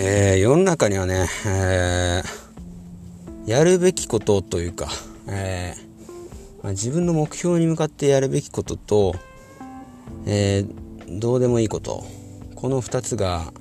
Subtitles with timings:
[0.00, 4.86] えー、世の中にはね、えー、やるべきことというか、
[5.26, 9.16] えー、まあ、自分の目標に向かってやるべきことと、
[10.24, 10.64] え
[11.08, 12.04] どうでもいいこと
[12.54, 13.52] この2つが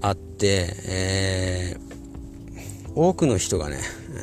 [0.00, 1.76] あって、え
[2.94, 3.80] 多くの人がね、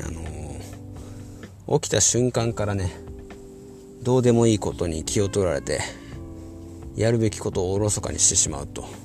[0.08, 2.94] あの起きた瞬間からね
[4.04, 5.82] どうでもいいことに気を取られて
[6.96, 9.03] やるべきことをおろそかにしてしまうと。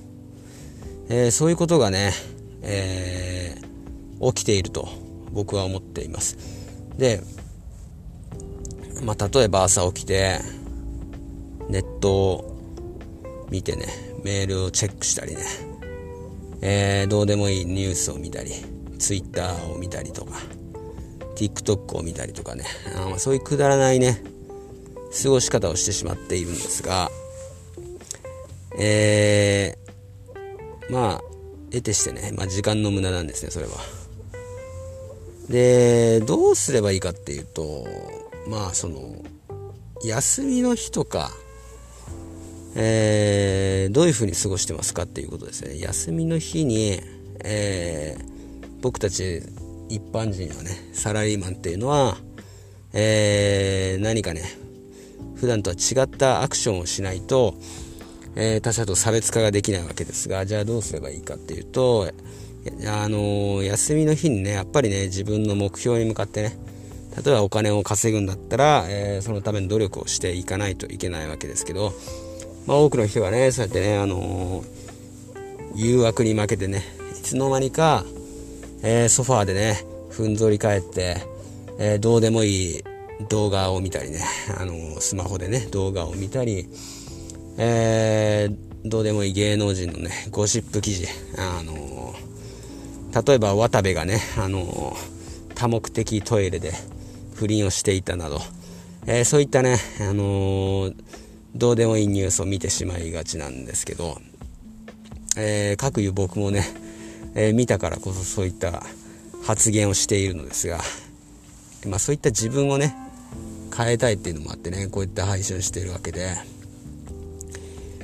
[1.08, 2.12] えー、そういうことがね、
[2.62, 4.88] えー、起きていると
[5.32, 6.36] 僕は思っています。
[6.96, 7.22] で、
[9.02, 10.40] まあ、例えば朝起きて
[11.68, 13.86] ネットを見てね
[14.24, 15.42] メールをチェックしたりね、
[16.60, 18.50] えー、どうでもいいニュースを見たり
[18.98, 20.32] Twitter を見たりとか
[21.36, 22.64] TikTok を見たりとかね
[22.96, 24.22] あそういうくだらないね
[25.22, 27.10] 過ごし方をしてしまっているんですが
[28.80, 29.87] えー、
[30.90, 31.22] まあ
[31.70, 33.72] 得てしてね、まあ、時間の無駄なんですねそれは。
[35.48, 37.86] でどうすればいいかっていうと
[38.46, 39.24] まあその
[40.04, 41.30] 休みの日とか
[42.80, 45.80] えー、どういうふうに過ごしてますかっていうことですね。
[45.80, 47.00] 休みの日に、
[47.42, 49.42] えー、僕たち
[49.88, 52.16] 一般人のねサラリーマンっていうのは、
[52.92, 54.42] えー、何かね
[55.36, 57.54] 普段とは違ったアクションをしないと
[58.40, 62.08] えー、他者と差別化ができないわけですがじゃあどうすればいいかっていうと
[62.86, 66.56] あのー、休みの日にねやっぱりね自分の目標に向かってね
[67.16, 71.92] 例えばお金を稼ぐんだったら、えー、そのための努力をしていかないといけないわけですけど、
[72.66, 74.62] まあ、多くの人がねそうやってね、あの
[75.74, 76.84] 誘惑に負けてね
[77.18, 78.04] いつの間にか、
[78.84, 81.16] えソファーでねふんぞり返って、
[81.78, 82.84] えどうでもいい
[83.28, 84.20] 動画を見たりね、
[84.56, 86.68] あのスマホでね動画を見たり
[87.60, 96.72] えー、どうでもいい芸能人のね、ゴシップ記事、あのー、例えば渡部がね、あのー、多目的トイレで
[97.34, 98.38] 不倫をしていたなど、
[99.08, 100.92] えそういったね、あの
[101.56, 104.18] どうでもいいニュースを見てしまいがちなんですけど、
[105.36, 106.64] えー、各いう僕もね、
[107.34, 108.84] え見たからこそそういった
[109.44, 110.78] 発言をしているのですが、
[111.88, 112.94] まあ、そういった自分をね
[113.76, 116.57] 変えたいっていうのもあってねこういった配信をしているわけで。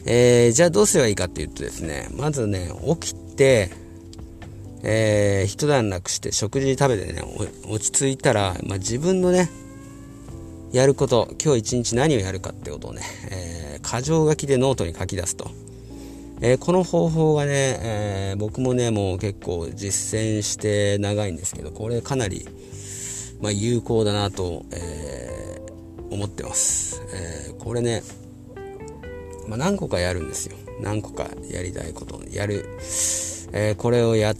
[0.06, 2.70] えー、じゃあどうすればいいかっていうとですね、まずね、
[3.00, 3.70] 起きて、
[4.82, 7.22] えー、一段落して食事食べてね、
[7.68, 9.50] 落ち着いたら、まあ、自分のね、
[10.72, 13.00] やること、今日一日何をやるかってことをね、
[13.30, 15.50] えー、箇条書きでノートに書き出すと。
[16.40, 22.46] えー、この方法がね、えー、僕もね、もう結構実践して長いんですけど、これかなり、
[23.40, 25.60] まあ、有効だなと、え
[26.10, 27.00] 思ってます。
[27.12, 28.02] えこれね、
[29.48, 30.56] まあ、何個かやるんですよ。
[30.80, 32.66] 何個かやりたいことやる、
[33.52, 34.34] えー、これをや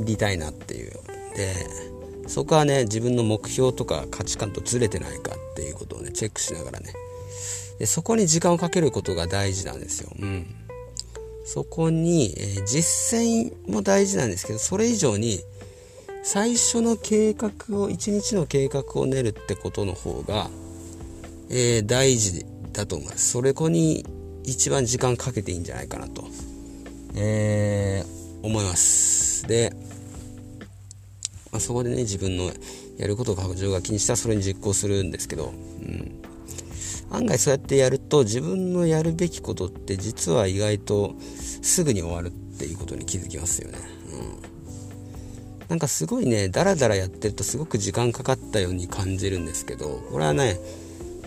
[0.00, 0.92] りたいなっていう。
[1.36, 1.54] で
[2.28, 6.92] そこはね自分の目標とか価値観とずれてないかっていうことをねチェックしながらね。
[7.78, 10.46] でそこに時間をかけることが大事なんですよ、うん、
[11.44, 15.40] そこに、えー、実践も大事なんですけどそれ以上に
[16.22, 20.48] 最初の計画を一日の計画を練るってことの方が、
[21.50, 23.30] えー、大事だと思います。
[23.30, 24.04] それこに
[24.46, 26.24] 一番時間かけていいんじゃないかなと、
[27.14, 29.46] えー、思います。
[29.46, 29.72] で、
[31.52, 32.50] まあ、そこでね自分の
[32.96, 35.50] やることを過剰書きにしたらそれに実行するんですけど、う
[35.84, 36.22] ん、
[37.10, 43.78] 案外そうやってやると自分のやるべきことって実は意外とすぐに終わるっていうことに気づきますよね、
[44.12, 50.58] うん、なんかすごいねダラダラやってるとすごく時間かかったように感じるんですけどこれはね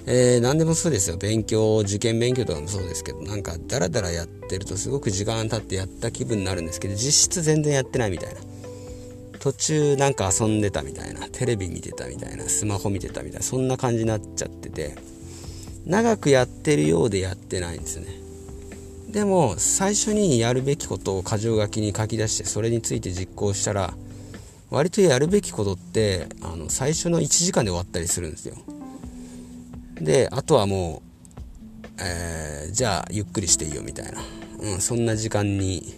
[0.06, 1.18] えー、何でもそうですよ。
[1.18, 8.42] 勉強受験勉強とかもそうですけどなんかダラダラやってるとすごく時間経ってやった気分になるんですけど実質全然やってないみたいな。
[9.40, 11.28] 途中なんか遊んでたみたいな。
[11.30, 12.44] テレビ見てたみたいな。
[12.44, 13.46] スマホ見てたみたいな。
[13.46, 14.96] そんな感じになっちゃってて。
[15.86, 18.20] 長くやってるようでやってないんですよね。
[19.12, 23.94] でも最初にやるべきことを箇条書きに書き出してそれについて実行したら
[24.70, 28.56] 割とやるべきことってあの最初の1時間で終わったりするんですよ。
[30.02, 31.02] であとはも
[31.98, 34.22] う、えー、じゃあゆっくりしていいよみたいな、
[34.62, 35.96] うん、そんな時間に、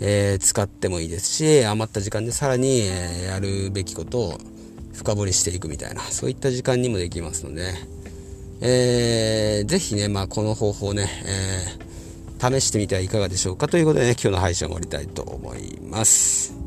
[0.00, 4.38] えー、使ってもいいですし余った時間でさらに、え、やるべきことを
[4.94, 6.00] 深掘りしていくみたいな。
[6.02, 7.72] そういった時間にもできますので、
[8.60, 16.57] えー、ぜひね、まあ、この方法ね、えー、試してみてはいかがでしょうかということでね今日の配信を終わりたいと思います。